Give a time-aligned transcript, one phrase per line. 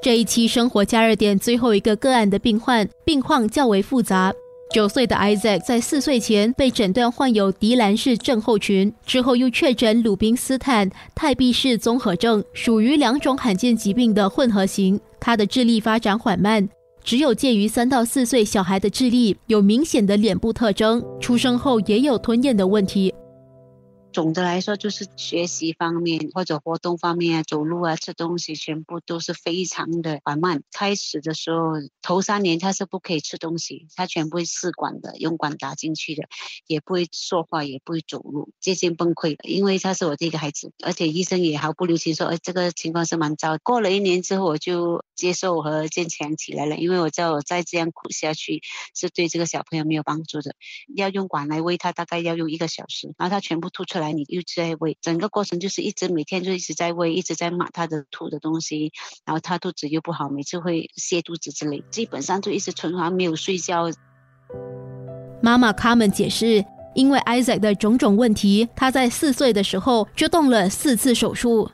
[0.00, 4.32] 这一期生活加热点最后一个个案的病患，病况较为复杂。
[4.72, 15.00] 九岁的 Isaac 在四岁前被诊断患有迪兰氏症候群，之后又确诊鲁宾斯坦泰毕氏综合症，属于两种罕见疾病的混合型。
[15.18, 16.68] 他的智力发展缓慢，
[17.02, 23.12] 只有介于三到四岁小孩的智力，有明显的脸部特征，出生后也有吞咽的问题。
[24.10, 30.62] 总的来说，就是学习方面或者活动方面啊，走路啊、吃东西，全部都是非常的缓慢。
[30.72, 36.24] 开始的时候，头三年他是不可以吃东西，他全部试管的，用管打进去的，
[36.66, 39.48] 也不会说话，也不会走路，接近崩溃的。
[39.48, 43.58] 因为他是我第一个孩子，而且医生也毫不留情说，哎，这个情况是蛮糟。
[43.62, 48.62] 过了一年之后，我就接受和坚强起来了，因为我知道我再这样苦下去
[48.94, 50.54] 是对这个小朋友没有帮助的。
[50.96, 53.97] 要用管来喂他，大概要用一个小时，然后他全部吐出。
[53.98, 58.92] 来，你又在喂，整个过程就是一直每天就一直在喂，一直在骂他的吐的东西，
[59.24, 63.90] 然后他肚子又不好，每次会泻肚子之类，基本上就一直存活没有睡觉。
[65.42, 66.64] 妈妈卡门解释，
[66.94, 71.70] 因为 Isaac 的种种问题，他在四岁的时候就动了四次手术。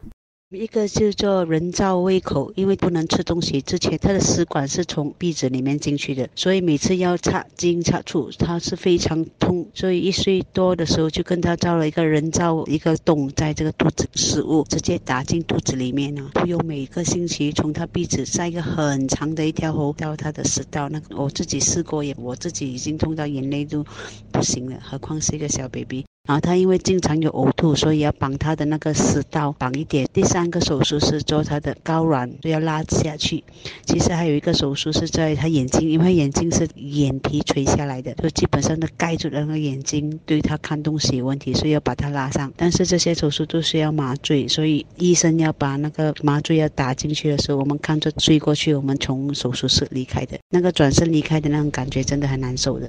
[0.55, 9.66] 一个是做人造胃口，因为不能吃东西之前，他的食管是从鼻子里面进去的，所以每次要插进插出，他是非常痛。
[9.74, 16.30] 所以一岁多的时候就跟他造了一个人造一个洞，在这个肚子，食物直接打进肚子里面呢。
[16.34, 23.84] 不用每个星期从他鼻子塞一个很长的一条喉到他的食道，那我自己试过也，我自己已经痛到眼泪都
[24.30, 26.05] 不行了，何况是一个小 baby。
[26.27, 30.08] 然后他因为经常有呕吐，所以要绑他的那个食道绑一点。
[30.11, 33.44] 第三个手术是做他的睾丸，都要拉下去。
[33.84, 42.50] 其实还有一个手术是在他眼睛，因为眼睛是眼皮垂下来的，就基本上都盖住了那个眼睛，对他看东西有问题，所以要把它拉上。
[42.56, 52.89] 但是这些手术都需要麻醉，所以医生要把那个麻醉要打进去的时候，我们看着追过去，我们从手术室离开的那个转身离开的那种感觉，真的很难受的。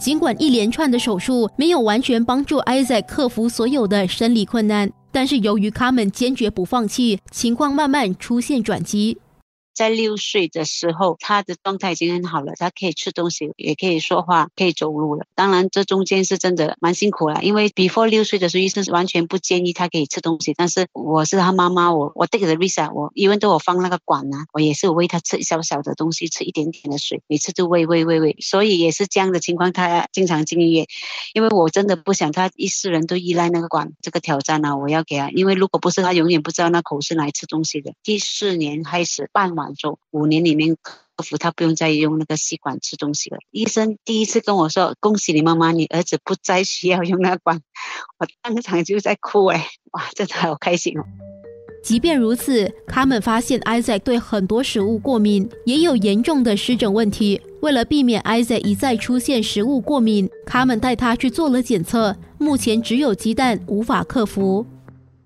[0.00, 9.18] 尽管一连串的手术没有完全帮助 iza 克服所有的生理困难，但是由于卡门坚决不放弃，情况慢慢出现转机。
[9.80, 15.24] 在六岁的时候，他的状态已经很好了，他可以吃东西，也可以说话，可以走路了。
[15.34, 20.52] 当然，这中间是真的蛮辛苦了，因为 before 六岁的时候，医生是完全不建议他可以吃东西。
[20.54, 30.86] 但是我是他妈妈，我我 take the risk，我因为都我放那个管啊，我也是喂他吃小小的东西，吃一点点的水，每次都喂喂喂喂，所以也是这样的情况，他经常进医院。
[31.32, 37.94] 因为我真的不想他一世人都依赖那个管，这个挑战呢，我要给他，因为如果不是他，永远不知道那口是哪吃东西的。
[38.02, 39.69] 第四年开始半晚。
[40.10, 43.38] 五年里面克服，他不用再用那个吸管吃东西了。
[43.50, 47.60] 医生第一次跟我说：“恭喜你妈妈，你儿子不再需要用那管。”
[48.18, 51.04] 我当场就在哭哎，哇，真的好开心哦！
[51.82, 57.40] 即便如此，他们发现 Isaac 对很多食物过敏，也有严重的湿疹问题。
[57.62, 64.66] 为了避免 Isaac 一再出现食物过敏，他们带他去做了检测，目前只有鸡蛋无法克服。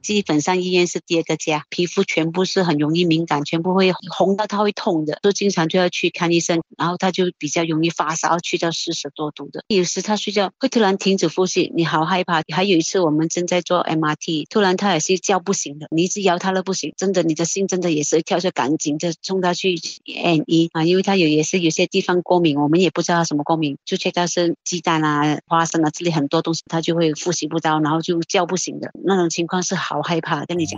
[0.05, 9.65] 基本上医院是第二个家，皮肤全部是很容易敏感，全部会红到他会痛的，都经常就要去看医生，然后他就比较容易发烧，去到四十多度的。
[9.67, 12.43] 有时他睡觉会突然停止呼吸，你好害怕。
[12.53, 19.75] 还有一次我们正在做 MRT，突然他也是叫不醒的，你一直摇他都不醒，真的你的心真的也是跳出赶紧就送他去
[20.23, 29.94] N 一啊，因为他有也是有些地方过敏，我们也不知道他什么过敏，就确他是鸡蛋啊、花生啊这里很多东西，他就会呼吸不到，然后就叫不醒的那种情况是好。
[29.95, 30.77] 好害怕，跟你讲，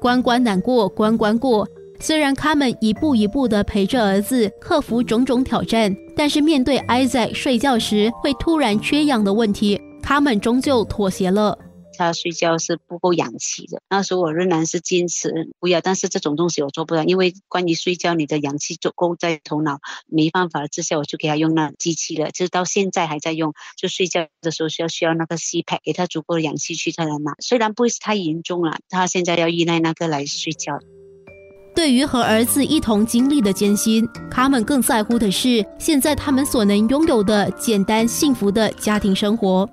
[0.00, 1.68] 关关难过关关过。
[2.00, 11.56] 虽然他们一步一步的陪着儿子克服种种挑战，但是面对 Isaac 睡觉时会突然缺氧的问题，他们终究妥协了。
[12.00, 30.78] 他睡觉是不够氧气的，那时候我仍然是坚持不要，但是这种东西我做不到，因为关于睡觉，你的氧气足够在头脑，没办法之下，我就给他用那机器了，就是到现在还在用，就睡觉的时候需要需要那个 CPAP 给他足够的氧气去他的脑，虽然不会太严重了，他现在要依赖那个来睡觉。
[31.74, 39.68] 对于和儿子一同经历的艰辛，他们更在乎的是现在他们所能拥有的简单幸福的家庭生活。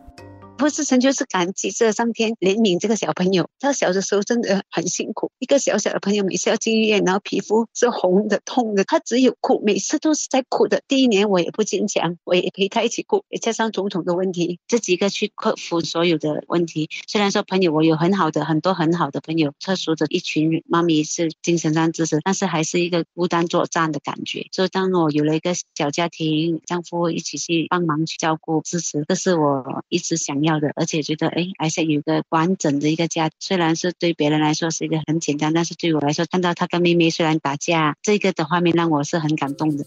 [0.57, 3.47] 不是成就是感激这上天怜悯这个小朋友。
[3.59, 10.81] 他小的时候真的很辛苦，一个小小的朋友每次要进医院，然后皮肤是红的、痛的，他只有哭，每次都是在哭的。
[10.87, 16.89] 第一年我也不坚强，我也陪他一起哭，也加上种种的问题，这几个去克服所有的问题。
[17.07, 24.47] 虽然说朋友，我有很好的很多很好的朋友，特殊的一群妈咪是精神上支持，但是还是一个孤单作战的感觉。
[24.51, 30.46] 所以当我有了一个小家庭，丈夫一起去帮忙去照顾支持，这是我一直想要。
[30.47, 33.29] 要的，而且觉得哎，还是有个完整的一个家。
[33.39, 39.85] 虽然是对别人来说是一个很简单，但是对我来说，看到他跟妹妹虽然打架，这个的画面让我是很感动的。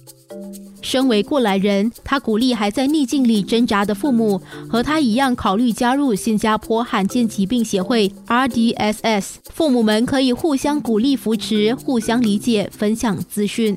[0.82, 9.36] 身为过来人，他鼓励还在逆境里挣扎的父母，和他一样考虑加入新加坡罕见疾病协会 （RDSS）。
[9.52, 13.76] 父母们可以互相鼓励、扶持，互相理解，分享资讯。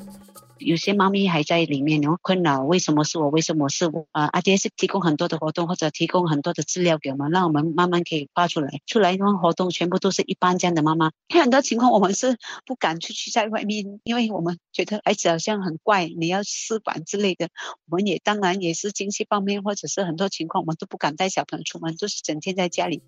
[0.65, 3.30] 有些猫咪还在里面，然后困扰，为什么是我？
[3.30, 4.06] 为什么是我？
[4.12, 8.80] 啊，阿杰是提供很多的活动，或者提供很多的资料给我们，让我们慢慢可以发出来。
[8.86, 17.50] 出来那活动全部都是一般这样的妈妈，很多情况我们是不敢出去在外面，因为我们觉得孩子好像很怪，你要试管之类的。
[17.89, 23.01] 我们也当然也是经济方面，或者是很多情况，我们都不敢带小朋友出门，就是整天在家里。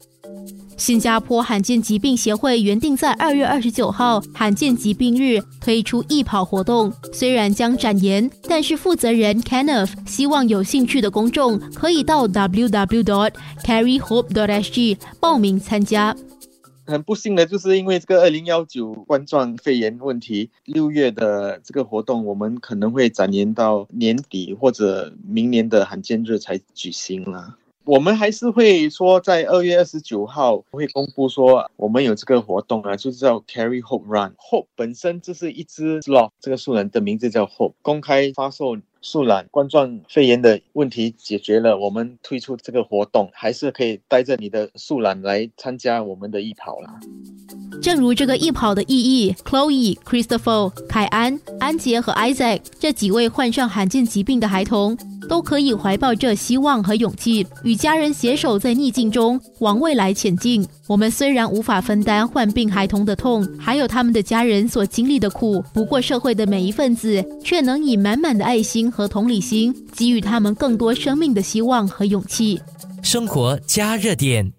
[0.78, 16.16] 新加坡罕见疾病协会原定在二月二十九号罕见疾病日推出易跑活动，虽然将展延，但是负责人 Kenneth 希望有兴趣的公众可以到 www.carryhope.sg 报名参加。
[16.88, 27.56] 很不幸的就是因为这个二零幺九冠状肺炎问题，六月的这个活动我们可能会展延到年底或者明年的罕见日才举行了。
[27.86, 34.34] 我们还是会说，在二月二十九号会公布说我们有这个活动啊，就是叫 Carry Hope Run。
[34.38, 37.74] Hope 本身就是一只 sloth，这个树懒的名字叫 Hope。
[37.84, 47.00] 公开发售树懒冠状肺炎的问题解决了，我们推出这个活动，还是可以带着你的树懒来参加我们的易跑啦。
[47.84, 54.98] 正如这个易跑的意义，Chloe、Christopher、凯安、安杰和 Isaac 这几位患上罕见疾病的孩童。
[55.28, 60.66] 都可以怀抱着希望和勇气，与家人携手在逆境中往未来前进。
[60.88, 72.60] 我们虽然无法分担患病孩童的痛，还有他们的家人所经历的苦，不过社会的每一份子却能以满满的爱心和同理心，给予他们更多生命的希望和勇气。
[73.02, 74.55] 生活加热点。